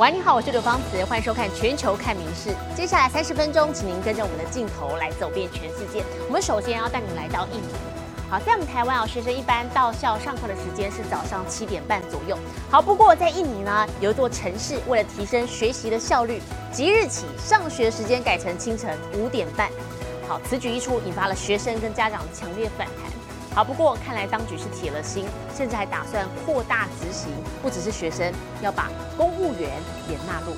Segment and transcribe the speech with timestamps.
[0.00, 2.48] 喂，你好，我是刘芳慈，欢迎收看《全球看名事》。
[2.74, 6.02] 接下来三十分钟，请您跟着我们的镜头来走遍全世界。
[6.26, 7.68] 我们首先要带您来到印尼。
[8.30, 12.34] 好，在我们台湾啊，学生一般到校上课的时间是早上七点半左右。
[12.70, 16.40] 好，不过在印尼呢，有一座城市为了提升学习的效率，
[16.72, 19.68] 即日起上学时间改成清晨五点半。
[20.26, 23.19] 好，此举一出，引发了学生跟家长强烈反弹。
[23.52, 25.26] 好，不过看来当局是铁了心，
[25.56, 27.30] 甚至还打算扩大执行，
[27.60, 29.70] 不只是学生，要把公务员
[30.08, 30.54] 也纳入。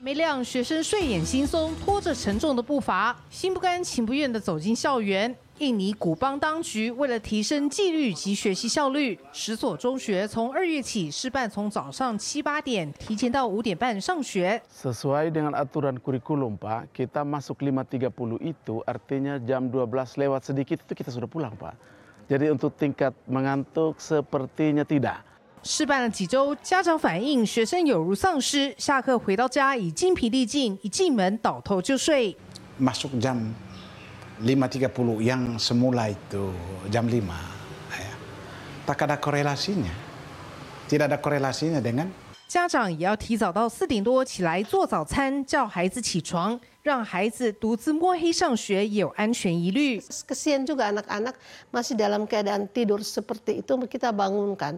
[0.00, 5.36] 没亮，学生睡眼惺忪，拖着沉重的步伐，心不甘情不愿地走进校园。
[5.58, 14.62] 印尼古邦当局为了提升纪律及学习效率，十所中学从二月起试办从早上七八点提前到五点半上学。
[14.70, 19.90] Sesuai dengan aturan kurikulum Pak, kita masuk 5.30 itu artinya jam 12
[20.22, 21.74] lewat sedikit itu kita sudah pulang Pak.
[22.30, 25.26] Jadi untuk tingkat mengantuk sepertinya tidak.
[25.64, 32.36] 试办了几周，家长反映学生有如丧尸，下课回到家已精疲力尽，一进门倒头就睡。
[32.78, 33.50] Masuk jam
[34.41, 36.51] 5.30 yang semula itu
[36.89, 37.13] jam 5.
[37.93, 38.13] Ya.
[38.83, 39.93] Tak ada korelasinya.
[40.89, 42.09] Tidak ada korelasinya dengan
[42.53, 49.97] 家长也要提早到四点多起来做早餐，叫孩子起床，让孩子独自摸黑上学也有安全疑虑。
[50.27, 51.33] Kesian juga anak-anak
[51.73, 54.77] masih dalam keadaan tidur seperti itu kita bangunkan.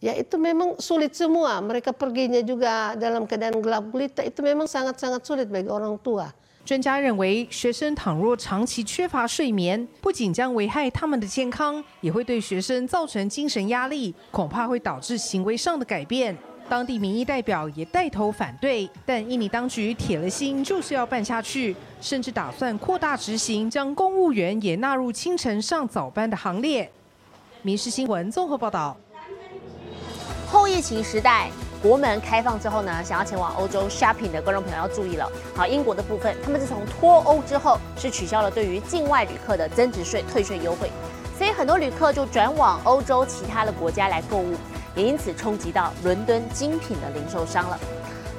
[0.00, 1.60] Ya itu memang sulit semua.
[1.60, 4.24] Mereka perginya juga dalam keadaan gelap gulita.
[4.24, 6.32] Itu memang sangat-sangat sulit bagi orang tua.
[6.65, 16.35] 专家认为，学生倘若长期缺乏睡眠，不仅将危害他们的健康，也会对学生造成精神压力，恐怕会导致行为上的改变。
[16.67, 26.91] 当地民意代表也带头反对，但印尼当局铁了心就是要办下去，甚至打算扩大执行，将公务员也纳入清晨上早班的行列。
[27.61, 28.97] 民事新闻综合报道。
[30.47, 31.51] 后疫情时代。
[31.85, 35.31] 国门开放之后呢，想要前往欧洲 shopping 的观众朋友要注意了。
[35.55, 40.89] 好，英国的部分，他们自从脱欧之后，是取消了对于境外旅客的增值税退税优惠，
[41.37, 44.55] 所以很多旅客就转往欧洲其他的国家来购物，
[44.95, 47.79] 也因此冲击到伦敦精品的零售商了。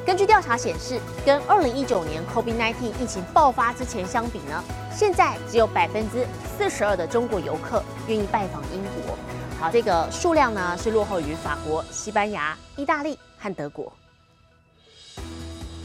[0.05, 4.61] 根据调查显示，跟2019年 COVID-19 疫情爆发之前相比呢，
[4.93, 6.27] 现在只有百分之
[6.59, 9.17] 四十二的中国游客愿意拜访英国。
[9.61, 13.17] 好，这个数量呢是落后于法国、西班牙、意大利。
[13.39, 13.93] 和德国。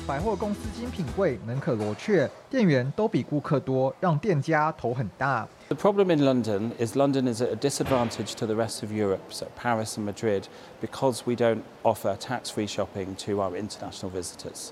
[0.07, 5.47] 百货公司精品柜门可罗雀，店员都比顾客多，让店家头很大。
[5.69, 9.45] The problem in London is London is at a disadvantage to the rest of Europe, so
[9.55, 10.45] Paris and Madrid,
[10.81, 14.71] because we don't offer tax-free shopping to our international visitors.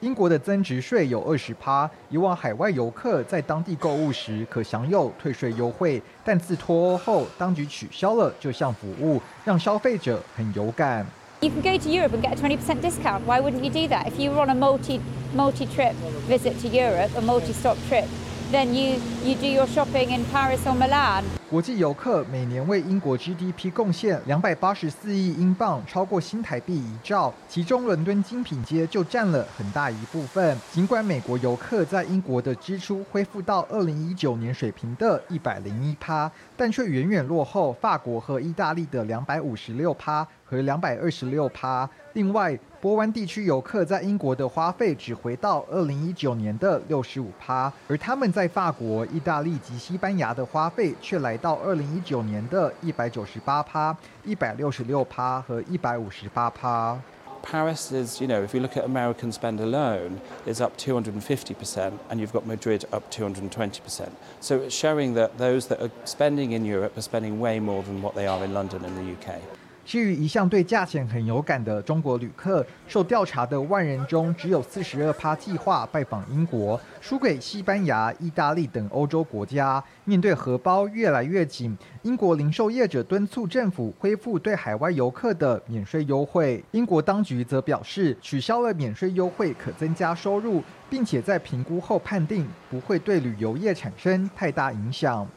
[0.00, 11.06] 英国的增值税有二十趴，以往海外游客在当地购物时可享有退税优惠，但自脱欧后，当局取消了这项服务，让消费者很有感。
[11.42, 13.24] You can go to Europe and get a 20% discount.
[13.24, 14.06] Why wouldn't you do that?
[14.06, 15.00] If you were on a multi
[15.32, 15.94] multi trip
[16.28, 18.04] visit to Europe, a multi stop trip,
[18.50, 21.22] then you you do your shopping in Paris or Milan.
[21.48, 27.32] 国际游客每年为英国 GDP 贡献两百八十四亿英镑，超过新台币一兆。
[27.48, 30.56] 其中，伦敦精品街就占了很大一部分。
[30.72, 41.88] 尽管美国游客在英国的支出恢复到二零一九年水平的一百零一趴，但却远远落后法国和意大利的两百五十六趴和两百二十六趴。
[42.12, 56.99] 另外，波湾地区游客在英国的花费只回到二零一九年的六十五趴，而他们在法国、意大利及西班牙的花费却来到二零一九年的一百九十八趴、一百六十六趴和一百五十八趴。
[57.43, 62.33] Paris is, you know, if you look at American spend alone, is up 250%, and you've
[62.33, 64.09] got Madrid up 220%.
[64.41, 68.01] So it's showing that those that are spending in Europe are spending way more than
[68.01, 69.41] what they are in London and the UK.
[69.90, 79.82] 至于一向对价钱很有感的中国旅客，受调查的万人中，只有四十二趴计划拜访英国，输给西班牙、意大利等欧洲国家。
[80.04, 86.64] 面对荷包越来越紧，英国零售业者敦促政府恢复对海外游客的免税优惠。
[86.70, 95.24] 英国当局则表示，取消了免税优惠可增加收入，并且在评估后判定不会对旅游业产生太大影响。《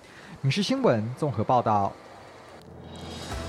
[0.42, 1.92] 民事新闻》综合报道。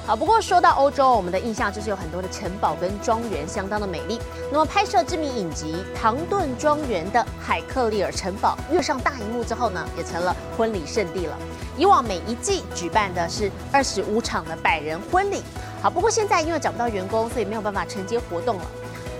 [0.06, 4.20] 好，不过说到欧洲，我们的印象就是有很多的城堡跟庄园，相当的美丽。
[4.52, 11.38] 那么拍摄知名影集《唐顿庄园》的海克利尔城堡，跃上大荧幕之后呢，也成了婚礼圣地了。
[11.78, 15.42] 以往每一季举办的是二十五场的百人婚礼。
[15.80, 18.66] 好，不过现在因为找不到员工，所以没有办法承接活动了。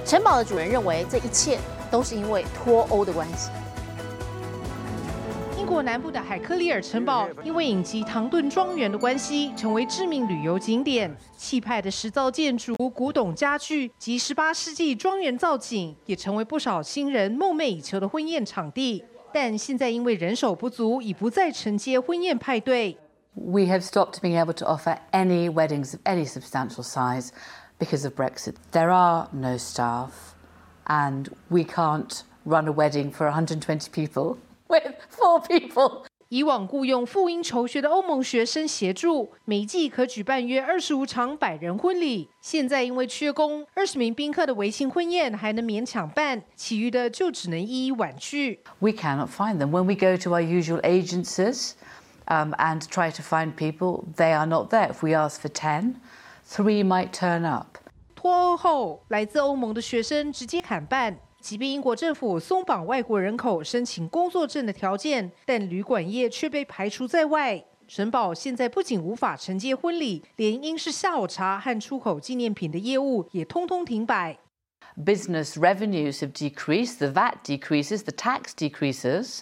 [0.05, 1.59] 城堡的主人认为，这一切
[1.91, 3.49] 都是因为脱欧的关系。
[5.65, 11.11] 英国南部的海克利尔城堡，因为影集《唐顿庄园》的关系，成为知名旅游景点。
[11.39, 19.03] 气派的石造建筑、古董家具及18世纪庄园造景，也成为不少新人梦寐以求的婚宴场地。
[19.33, 22.99] 但现在因为人手不足，已不再承接婚宴派对。
[23.33, 27.31] We have stopped being able to offer any weddings of any substantial size
[27.79, 28.57] because of Brexit.
[28.73, 30.11] There are no staff,
[30.85, 34.37] and we can't run a wedding for 120 people.
[34.69, 36.05] With four people.
[36.31, 42.29] 以往雇佣赴英求学的欧盟学生协助，每季可举办约二十五场百人婚礼。
[42.41, 48.61] 现在因为缺工，二十名宾客的围庆婚宴还能勉强办，其余的就只能一一婉拒。
[48.81, 51.73] We cannot find them when we go to our usual agencies
[52.27, 54.05] um, and try to find people.
[54.17, 54.91] They are not there.
[54.91, 55.97] If we ask for ten,
[56.49, 57.79] three might turn up.
[58.17, 61.19] 脱欧后，来自欧盟的学生直接砍半。
[61.45, 67.63] 即便英国政府松绑外国人口申请工作证的条件，但旅馆业却被排除在外。
[67.87, 74.39] 城堡现在不仅无法承接婚礼，连英式下午茶和出口纪念品的业务也通通停摆。
[74.97, 79.41] Business revenues have decreased, the VAT decreases, the tax decreases,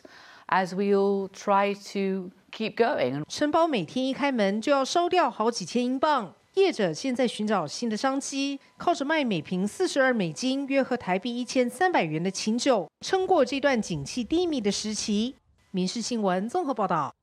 [0.49, 3.22] as we all try to keep going.
[3.28, 6.34] 城堡每天一开门就要烧掉好几千英镑。
[6.54, 15.34] 业者现在寻找新的商机，靠着卖每瓶四十二美金（约合台币一千三百元）的琴酒，撑过这段景气低迷的时期。
[15.70, 17.14] 民事新闻综合报道。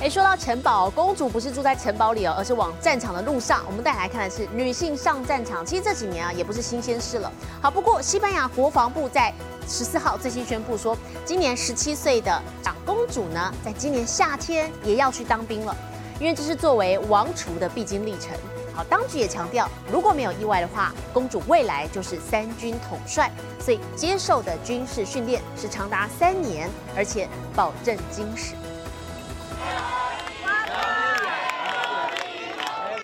[0.00, 3.62] 哎，说到城堡，公主不是住在城堡里哦，而是往战场的路上。
[3.66, 5.64] 我们带来看的是女性上战场。
[5.64, 7.30] 其实这几年啊，也不是新鲜事了。
[7.60, 9.32] 好，不过西班牙国防部在
[9.68, 10.96] 十四号最新宣布说，
[11.26, 15.76] 今年十七岁的长公主呢，在今年夏天也要去当兵了。
[16.22, 18.30] 因为这是作为王储的必经历程。
[18.72, 23.28] 好，当局也强调，如果没有意外的话，公主未来就是三军统帅，
[23.58, 28.54] 所以接受的军事训练是长达三年，而且保证精实。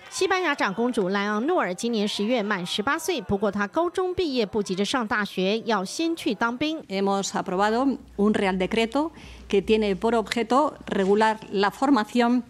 [0.09, 6.81] 西班牙长公主莱昂诺尔今年十月满十八岁，不过她高中毕业不急着上大学，要先去当兵。
[6.85, 9.11] Hemos aprobado un real decreto
[9.49, 12.43] que tiene por objeto regular la formación.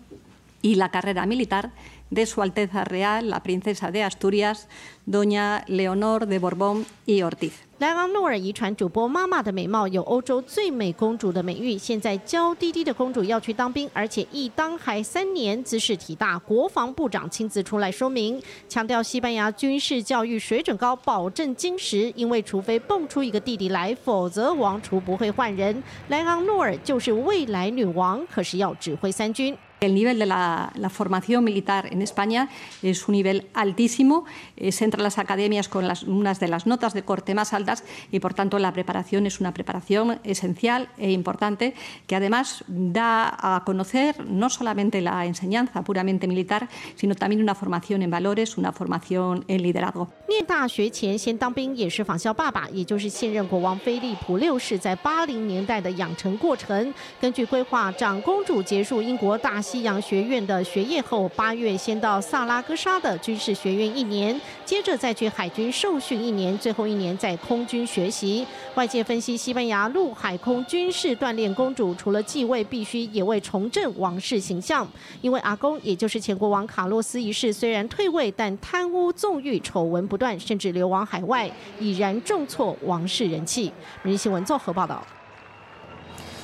[0.62, 1.72] Y la carrera militar
[2.10, 4.66] de Su Alteza Real, la Princesa de Asturias,
[5.06, 7.52] Doña Leonor de Borbón y Ortiz.
[7.78, 11.78] 莱昂诺尔遗传主播妈妈的美貌，有欧洲最美公主的美誉。
[11.78, 16.36] 现在娇滴滴的公主要去当兵，而且一当还三年，姿势体大。
[16.40, 22.12] 国防部长亲自出来说明，强调西班牙军事教育水准高，保证精实。
[22.16, 25.80] 因为除非蹦出一个弟弟来，否则王储不会换人。
[26.08, 29.56] 莱昂诺尔就是未来女王，可是要指挥三军。
[29.79, 32.47] El nivel de la, formación militar en España
[32.81, 34.23] es un nivel altísimo.
[34.71, 37.83] Se entra a las academias con las, unas de las notas de corte más altas
[38.09, 41.73] y, por tanto, la preparación es una preparación esencial e importante
[42.07, 48.03] que, además, da a conocer no solamente la enseñanza puramente militar, sino también una formación
[48.03, 50.07] en valores, una formación en liderazgo.
[50.29, 56.93] 念大学前先当兵也是仿效爸爸，也就是现任国王菲利普六世在八零年代的养成过程。
[57.19, 68.46] 根据规划，长公主结束英国大 西洋学院的学业后，八月先到萨拉戈沙的军事学院一年，接着再去海军受训一年，最后一年在空军学习。
[68.76, 74.88] 外界分析，西班牙陆海空军事锻炼公主，除了继位，必须也为重振王室形象。
[75.20, 83.70] 因为阿公，也就是前国王卡洛斯一世，虽然退位，但贪污纵欲丑闻不断，甚至流亡海外，已然重挫王室人气。
[84.02, 85.06] 人新闻综合报道。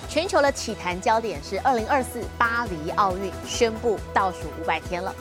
[0.08, 5.12] 全球的体坛焦点是二零二四巴黎奥运宣布倒数五百天了。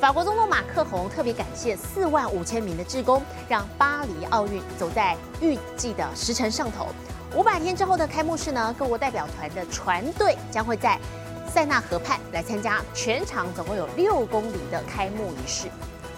[0.00, 6.88] 法国总统马克宏特别感谢四万五千名的志工，让巴黎奥运走在预计的时程上头。
[7.36, 10.98] 五百天之后的开幕式呢，各国代表团的船队将会在
[11.52, 15.68] 塞纳河畔来参加全长总共有六公里的开幕仪式。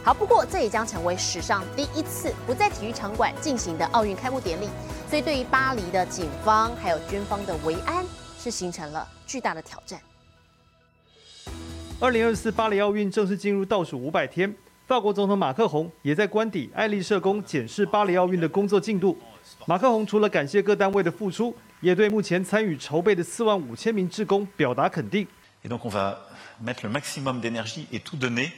[0.05, 4.69] 好，不过这也将成为史上第一次不在体育场馆进行的奥运开幕典礼，
[5.09, 8.05] 所以对于巴黎的警方还有军方的维安。
[8.43, 10.01] 是形成了巨大的挑战。
[12.01, 14.53] 二零二四巴黎奥运正式进入倒数五百天，
[14.85, 19.17] 法国总统马克宏也在官邸爱丽舍宫检视巴黎奥运的工作进度。
[19.65, 25.25] 马克宏除了感谢各单位的付出，也对目前参与筹备的四万五千名职工表达肯定。
[25.65, 26.17] Et donc on va
[26.61, 28.51] mettre le maximum d'énergie et tout donner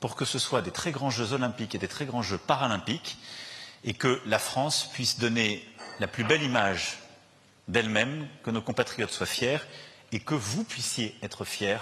[0.00, 3.18] pour que ce soit des très grands Jeux olympiques et des très grands Jeux paralympiques,
[3.84, 5.64] et que la France puisse donner
[6.00, 6.98] la plus belle image.
[7.68, 9.58] d'elle-même, que nos compatriotes soient fiers
[10.12, 11.78] et que vous puissiez être fiers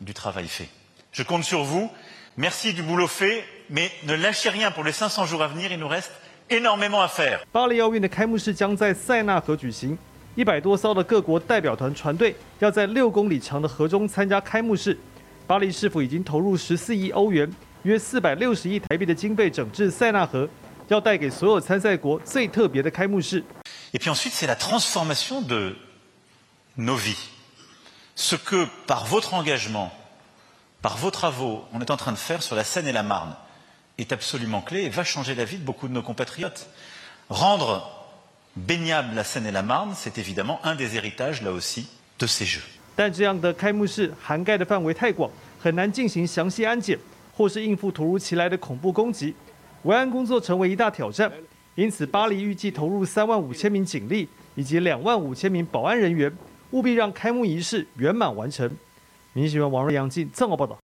[0.00, 0.68] du travail fait.
[1.12, 1.90] Je compte sur vous.
[2.36, 5.70] Merci du boulot fait, mais ne lâchez rien pour les 500 jours à venir.
[5.72, 6.12] Il nous reste
[6.48, 7.44] énormément à faire.
[7.52, 9.98] 巴黎奥运的开幕式将在塞纳河举行，
[10.34, 14.98] 一百多艘的各国代表团船队要在六公里长的河中参加开幕式。
[15.46, 17.50] 巴黎市府已经投入十四亿欧元，
[17.82, 20.48] 约四百六十亿台币的经费整治塞纳河，
[20.88, 23.42] 要带给所有参赛国最特别的开幕式。
[23.92, 25.76] Et puis ensuite, c'est la transformation de
[26.76, 27.28] nos vies.
[28.14, 29.90] Ce que, par votre engagement,
[30.82, 33.34] par vos travaux, on est en train de faire sur la Seine et la Marne
[33.98, 36.68] est absolument clé et va changer la vie de beaucoup de nos compatriotes.
[37.28, 37.90] Rendre
[38.56, 42.44] baignable la Seine et la Marne, c'est évidemment un des héritages, là aussi, de ces
[42.44, 42.62] Jeux.
[42.95, 46.97] 但这样的开幕式涵盖的范围太广，很难进行详细安检，
[47.35, 49.35] 或是应付突如其来的恐怖攻击，
[49.83, 51.31] 维安工作成为一大挑战。
[51.75, 56.33] 因此，巴黎预计投入三万五千名警力以及两万五千名保安人员，
[56.71, 58.71] 务必让开幕仪式圆满完成。
[59.33, 60.77] 民新闻王瑞阳进这么报道。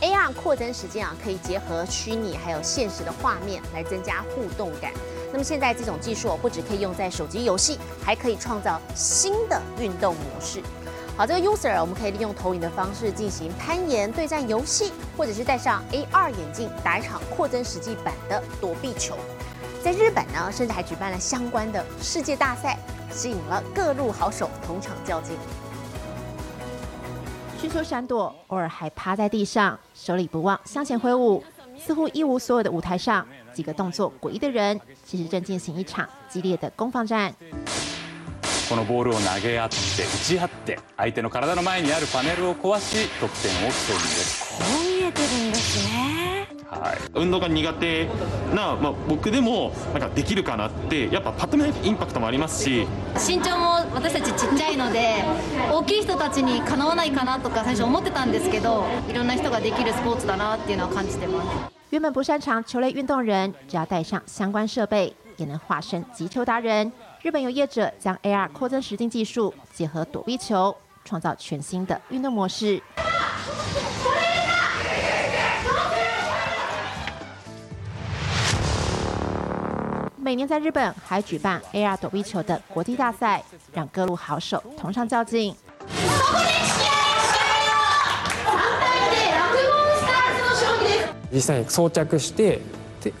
[0.00, 4.92] AR 扩增时间啊，可以结合虚拟还有现实的画面来增加互动感。
[5.32, 10.60] 那么现在这种技术不只可以用在手机游戏，还可以创造新的运动模式。
[11.16, 19.16] 好，这个 user 我们可以利用投影的方式进行攀岩对战游戏，或者是戴上 AR 眼镜打一场扩增实际版的躲避球。
[19.82, 22.78] 在日本呢，甚至还举办了相关的世界大赛，
[23.10, 25.36] 吸引了各路好手同场较劲。
[27.60, 31.44] 迅速闪躲，偶尔还趴在地上，手里不忘向前挥舞，
[31.81, 33.25] 似乎一无所有的舞台上。
[33.53, 37.33] 几个动作诡异的人，其实正进行一场激烈的攻防战。
[38.69, 46.20] このボールを投げ合って打ち合って相手の体の前にあるパネルを壊し得点を競うんですこう見えてるんですね
[46.72, 48.06] はい運動が苦手
[48.54, 52.86] な、まあ、僕でもなんかできるかなってやっぱパッと見インパクトもありますし
[53.28, 55.22] 身長も私たちちっちゃいので
[55.70, 66.90] 大きい人たちにかなわないかなとか最初思ってたんですけどいろんな人ができるスポーツだなっていうのは感じてます原本不擅长球类运动人，只要带上相关设备，也能化身击球达人。
[67.20, 70.74] 日本有业者将 AR 扩增实境技术结合躲避球，
[71.04, 72.82] 创造全新的运动模式。
[80.31, 83.41] 每年在日本还举办 AR 躲避球的国际大赛，
[83.73, 85.53] 让各路好手同场较劲。
[91.31, 92.61] 実際に装着して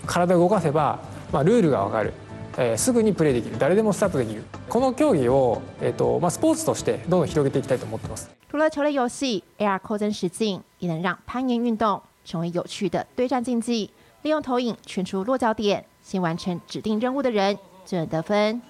[0.05, 0.99] 体を動かせば、
[1.31, 2.13] まあ、ルールが分かる、
[2.57, 13.91] えー、すぐにプレーできる誰でもスタートできるこの競技を、えーとまあ、スポーツとしてどんどん広げていきたいと思ってます除了球类游戏，AR 扩增实境也能让攀岩运动成为有趣的对战竞技。
[14.23, 18.61] 利用投影圈出落脚点， 先完成指定任务的人就能得分。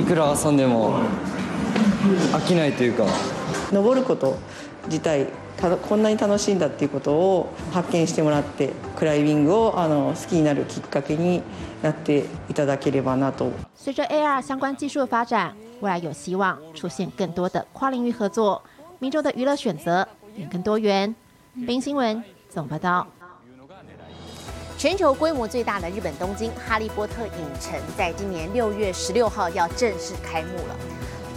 [0.00, 1.00] いくら遊んでも
[2.32, 3.04] 飽きないというか
[3.72, 4.36] 登ること
[4.86, 5.26] 自体
[5.88, 11.42] こんなに楽しいんだっていうことを発見してもらってクライミングをあの好きになるきっかけに
[11.82, 13.50] なっていただければなと。
[13.74, 18.62] 随着 AR 相关技术的发展，未来有希望出现更多的跨领域合作，
[19.00, 20.06] 民众的娱乐选择
[20.36, 21.12] 也更多元。
[21.66, 23.06] 冰新闻总报道。
[24.83, 30.75] 全球规模最大的日本东京哈利波特影城，在今年六月十六号要正式开幕了。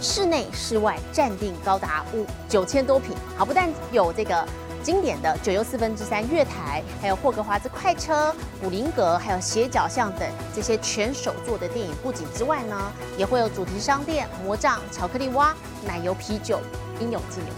[0.01, 4.45] 室内、室外占地高达五九千多平，好，不但有这个
[4.83, 16.59] 经典的九又四分之三月台，还有霍格华兹快车、古灵阁，还有斜角巷等这些全手做的电影布景之外呢，也会有主题商店、魔杖、巧克力蛙、奶油啤酒，
[16.99, 17.53] 应有尽有。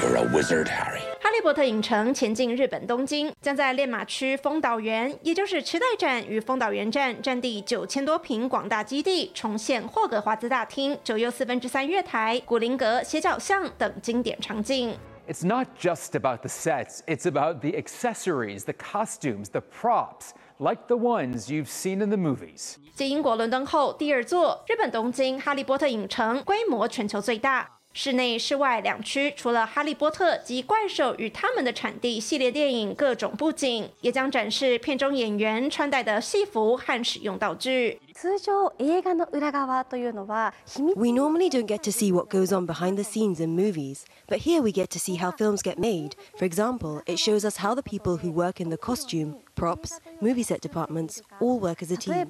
[0.00, 1.11] You're a wizard, Harry.
[1.32, 14.94] 哈利波特影城前进日本东京，将在练马区丰岛园，也就是池袋站与丰岛园站，占地九千多平广大基地，重现霍格华兹大厅、九又四分之三月台、古灵阁、斜角巷等经典场景。
[15.26, 20.32] It's not just about the sets; it's about the accessories, the costumes, the props.
[20.58, 22.74] Like the ones you've seen in the movies.
[22.94, 27.78] 继英国伦敦后，第二座日本东京哈利波特影城规模全球最大。
[27.93, 37.99] 室内、室外两区，除了《哈利波特》及《怪兽与他们的产地》系列电影各种布景，也将展示片中演员穿戴的戏服和使用道具。
[38.19, 44.39] 通常映画の裏側というのは秘密 We normally don't get to see what goes on behind the scenes in movies, but
[44.39, 46.11] here we get to see how films get made.
[46.35, 50.44] For example, it shows us how the people who work in the costume, props, movie
[50.44, 52.26] set departments all work as a team.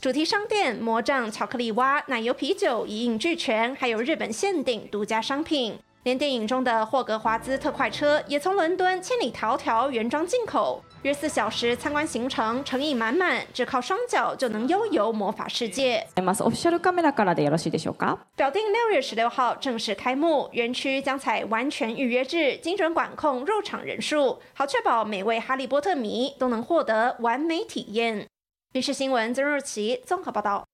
[0.00, 5.78] 主题商店、魔杖、巧克力蛙、奶油啤酒一应俱全，还有日本限定独家商品。
[6.04, 16.04] 连电影中的霍格华兹特快车也从伦敦千里迢迢原装进口，约四小时参观行程，诚意满满，只靠双脚就能悠游魔法世界。
[18.34, 28.26] 表定六月十六号正式开幕，园区将采完全预约制，精准管控入场人数，好确保每位哈利波特迷都能获得完美体验。
[28.72, 30.67] 电视新闻曾若琪综合报道。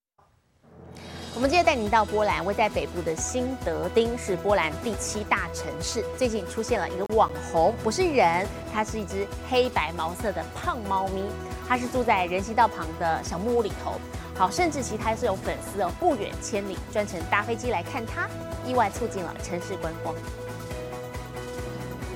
[1.34, 6.04] 我们接着带您到波兰，位在北部的新德丁是波兰第七大城市。
[6.16, 11.24] 最近出现了一个网红，不是人，它是一只黑白毛色的胖猫咪。
[11.66, 13.94] 它是住在人行道旁的小木屋里头。
[14.36, 18.28] 好，甚至其他是有粉丝哦，不远千里专程搭飞机来看它，
[18.64, 20.14] 意外促进了城市观光。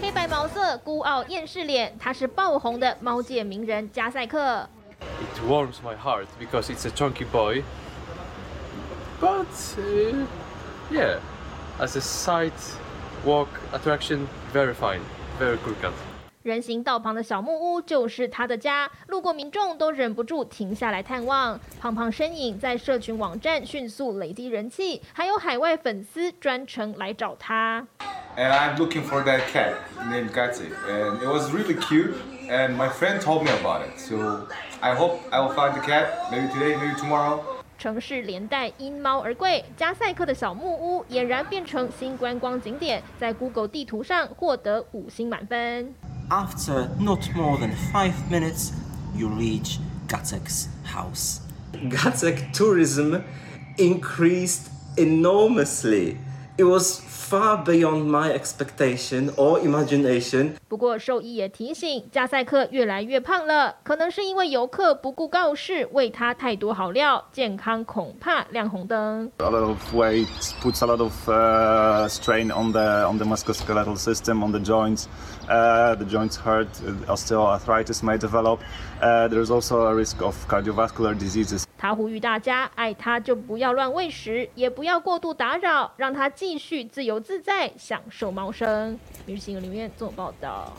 [0.00, 4.68] 黑白毛色、孤傲厌世脸，它是爆红的猫界名人加赛克。
[5.00, 7.64] It warms my heart because it's a chunky boy.
[9.19, 9.47] But
[9.77, 10.25] uh,
[10.91, 11.19] yeah,
[11.79, 12.53] as a sight
[13.25, 15.01] walk attraction, very fine,
[15.39, 15.93] very good cat.
[16.43, 21.57] 人行道旁的小木屋就是他的家，路过民众都忍不住停下来探望。
[21.79, 27.87] 胖胖身影在社群网站迅速累积人气，还有海外粉丝专程来找他。
[28.35, 29.75] And I'm looking for that cat
[30.09, 32.15] named Katsi, and it was really cute.
[32.49, 34.47] And my friend told me about it, so
[34.81, 37.41] I hope I will find the cat maybe today, maybe tomorrow.
[37.78, 45.94] 城市连带因猫而贵，加塞克的小木屋俨然变成新观光景点，在 Google 地图上获得五星满分。
[46.28, 48.72] After not more than five minutes,
[49.16, 51.38] you reach Gatsek's house.
[51.72, 53.22] Gatsek tourism
[53.76, 54.66] increased
[54.96, 56.16] enormously.
[56.56, 60.52] It was far beyond my expectation or imagination.
[60.66, 69.30] 不过兽医也提醒，加赛克越来越胖了，可能是因为游客不顾告示，喂他太多好料，健康恐怕亮红灯。
[69.38, 70.26] A lot of weight
[70.62, 75.06] puts a lot of uh, strain on the on the musculoskeletal system, on the joints.
[75.48, 76.68] Uh, the joints hurt.
[77.06, 78.60] Osteoarthritis may develop.
[79.00, 81.64] Uh, There is also a risk of cardiovascular diseases.
[81.76, 88.98] 他呼吁大家，爱他就不要乱喂食，也不要过度打扰，让他继续自由自在享受猫生。
[89.26, 90.72] 每日新闻里面做报道。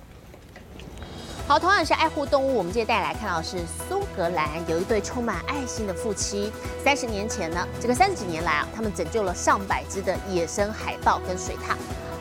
[1.48, 3.58] 好，同样是爱护动物，我们接着带来看到是
[3.90, 6.52] 苏格兰有一对充满爱心的夫妻。
[6.84, 11.76] 三十年前呢，这个三十几年来啊，他们拯救了上百只的野生海豹跟水獭。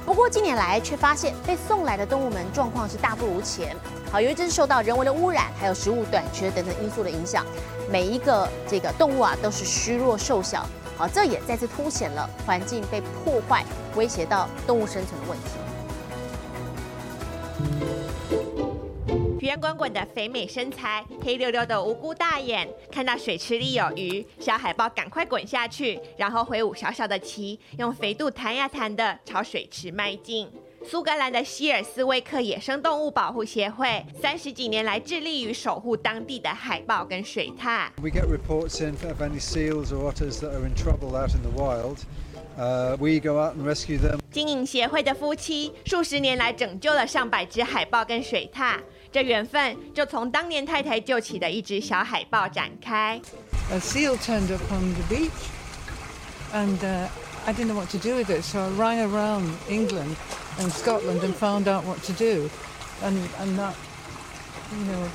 [0.07, 3.77] 不过近年来却发现被送来的动物们状况是大不如前。
[4.11, 7.45] 好，由于这是受到人为的污染，还有食物短缺等等因素的影响，
[7.91, 10.67] 每一个这个动物啊都是虚弱瘦小。
[10.99, 15.45] 好，这也再次凸显了环境被破坏，威胁到动物生存的问题。
[19.39, 30.51] 圆滚滚的肥美身材，黑溜溜的无辜大眼，看到水池里有鱼，小海豹赶快滚下去，然后挥舞小小的鳍，用肥肚弹呀弹的朝水池迈进。
[30.87, 37.89] 苏格兰的希尔斯威克野生动物保护协会三十几年来致力于守护当地的海豹跟水獭。
[38.01, 41.51] We get reports in of any seals or otters that are in trouble out in the
[41.51, 41.99] wild.
[42.57, 44.19] Uh, we go out and rescue them.
[44.31, 48.79] 经营协会的夫妻数十年来拯救了上百只海豹跟水獭，
[49.11, 53.21] 这缘分就从当年太太救起的一只小海豹展开。
[53.71, 55.31] a seal turned up on the beach,
[56.55, 57.09] and uh,
[57.47, 60.17] I didn't know what to do with it, so I rang around England
[60.60, 62.50] and Scotland and found out what to do,
[63.02, 63.76] and and that,
[64.78, 65.08] you know,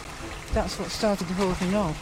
[0.52, 1.94] that's what started the whole thing off.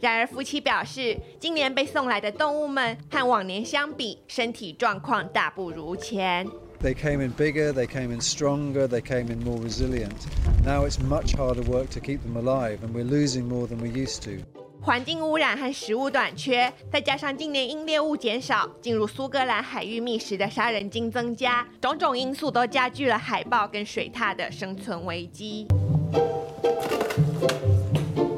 [0.00, 6.46] 然而，夫妻表示，今年被送来的动物们和往年相比，身体状况大不如前。
[6.82, 10.26] They came in bigger, they came in stronger, they came in more resilient.
[10.64, 13.90] Now it's much harder work to keep them alive, and we're losing more than we
[13.90, 14.42] used to.
[14.85, 25.65] 环境污染和食物短缺，再加上近年因猎物减少，进入苏格兰海域觅食的杀人鲸增加，种种因素都加剧了海豹跟水獭的生存危机。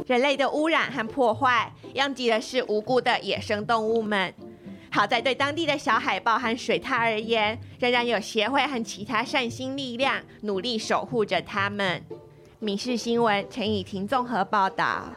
[0.05, 4.33] 人类的污染和破坏，殃及的是无辜的野生动物们。
[4.89, 12.01] 好在对当地的小海豹和水獭而言，仍然有协会和其他善心力量努力守护着它们。
[12.59, 15.11] 民事新闻陈以婷综合报道。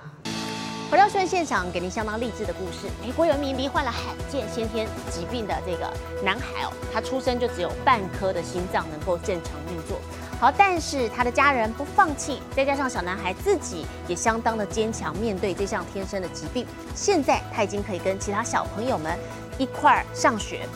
[0.90, 2.88] 回到新闻现场，给您相当励志的故事。
[3.00, 5.88] 美国有一名罹患了罕见先天疾病的这个
[6.24, 10.00] 男孩哦，他出生就只有半颗的心脏能够正常运作。
[10.40, 19.16] 好，但是他的家人不放弃，再加上小男孩自己也相当的坚强，面对这项天生的疾病，现在他已经可以跟其他小朋友们
[19.58, 20.66] 一块儿上学。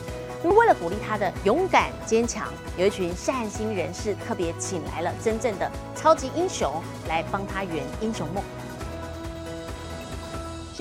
[0.45, 6.73] 那么，为了鼓励他的勇敢坚强，有一群善心人士特别请来了真正的超级英雄
[7.09, 8.44] 来帮他圆英雄梦。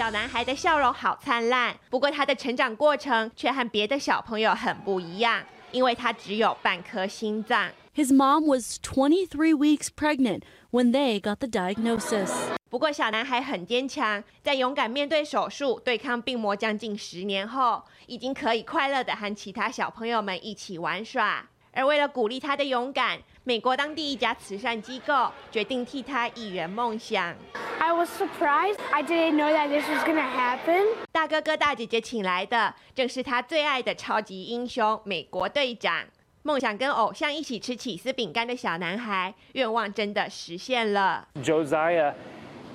[0.04, 7.72] 小男孩的笑容好灿烂，不过他的成长过程却和别的小朋友很不一样，因为他只有半颗心脏。
[7.96, 12.34] His mom was 23 weeks pregnant when they got the diagnosis.
[12.70, 21.48] 不过小男孩很坚强，在勇敢面对手术、对抗病魔将近十年后，已经可以快乐的和其他小朋友们一起玩耍。
[21.74, 27.36] 而为了鼓励他的勇敢，美国当地一家慈善机构决定替他一圆梦想。
[27.80, 28.78] I was surprised.
[28.92, 30.86] I didn't know that this was gonna happen.
[31.12, 36.06] 大哥哥大姐姐请来的，正是他最爱的超级英雄——美国队长。
[36.44, 41.28] 梦想跟偶像一起吃起司饼干的小男孩，愿望真的实现了。
[41.42, 42.14] Josiah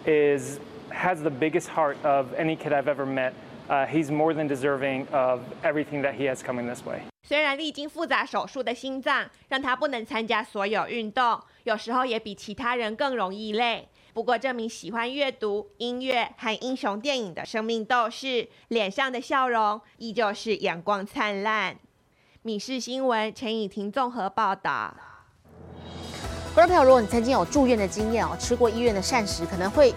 [0.04, 0.58] is
[0.90, 3.32] has the biggest heart of any kid I've ever met.
[3.68, 7.02] Uh, he's more than deserving of everything that he has coming this way.
[7.28, 13.86] 虽然历经复杂手术的心脏让他不能参加所有运动，有时候也比其他人更容易累。
[14.14, 21.76] 不过，这名喜欢阅读、音乐和英雄电影的生命斗士，脸上的笑容依旧是阳光灿烂。
[22.40, 24.94] 米氏新闻陈以婷综合报道。
[26.54, 29.94] 观众朋友，如果你曾经有住院的经验哦，吃过医院的膳食，可能会。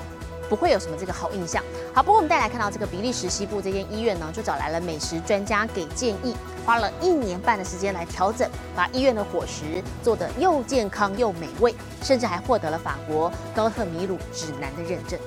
[0.51, 1.63] 不会有什么这个好印象。
[1.93, 6.35] 好，不过我们再来看到这个比利时西部这间医院呢，就找来了美食专家给建议，
[6.65, 15.17] 花了一年半的时间来调整，把医院的伙食做得又健康又美味，甚至还获得了法国高特米鲁指南的认证。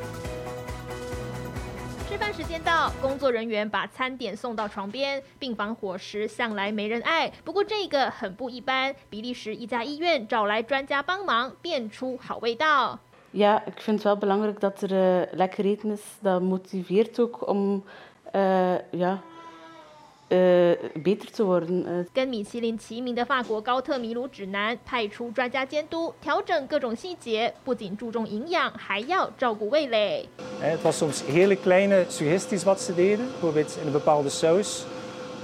[2.07, 5.23] 吃饭时间到，工作人员把餐点送到床边。
[5.39, 8.95] 病房伙食向来没人爱，不过这个很不一般。
[9.09, 13.01] 比利时一家医院找来专家帮忙，变出好味道。
[13.34, 16.02] Ja, ik vind het wel belangrijk dat er uh, lekker eten is.
[16.20, 17.84] Dat motiveert ook om
[18.36, 19.22] uh, ja,
[20.28, 22.08] uh, beter te worden.
[22.14, 30.28] 跟米其林齐名的法国高特米鲁指南派出专家监督，调整各种细节，不仅注重营养，还要照顾味蕾。
[30.60, 34.86] Het was soms hele kleine suggesties wat ze deden, bijvoorbeeld in een bepaalde saus.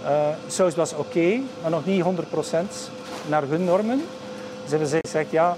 [0.03, 2.07] Uh, de saus was oké, okay, maar nog niet 100%
[3.27, 4.01] naar hun normen.
[4.61, 5.55] Dus hebben ze gezegd, ja,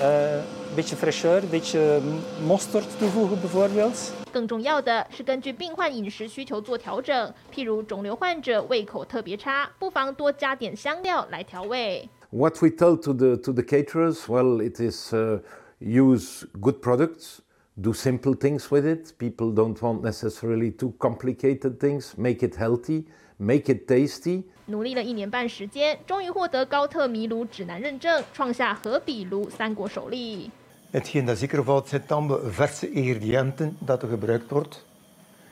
[0.00, 0.38] uh,
[0.75, 2.01] beetje fraîcheur, beetje
[2.47, 4.11] mosterd toevoegen bijvoorbeeld.
[4.31, 12.07] 更重要的是根据病患饮食需求做调整，譬如肿瘤患者胃口特别差，不妨多加点香料来调味。
[12.29, 15.41] What we tell to the to the caterers, well, it is uh,
[15.81, 17.39] use good products,
[17.75, 19.11] do simple things with it.
[19.17, 22.13] People don't want necessarily too complicated things.
[22.15, 23.03] Make it healthy,
[23.37, 24.43] make it tasty.
[24.67, 30.49] 努力了一年半时间，终于获得高特米鲁指南认证，创下和比卢三国首例。
[30.90, 34.84] Hetgeen dat zeker valt, zijn allemaal verse ingrediënten dat er gebruikt wordt.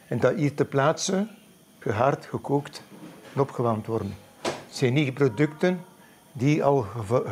[0.08, 1.26] En dat hier ter plaatse
[1.78, 2.82] gehard, gekookt
[3.34, 4.16] en opgewarmd worden.
[4.42, 5.84] Het zijn niet producten
[6.32, 6.87] die al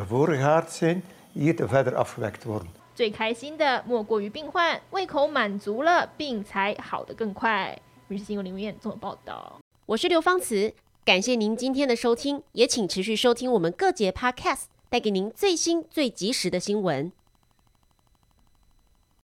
[0.07, 2.67] voorgehaard zijn, hier te verder afgewekt worden.
[2.95, 7.79] 最开心的莫过于病患胃口满足了，病才好得更快。《
[8.13, 9.59] 日新闻》林文燕综合报道。
[9.87, 17.11] 我是刘芳慈，感谢您今天的收听，也请持续收听我们各节 Podcast，带给您最新最及时的新闻。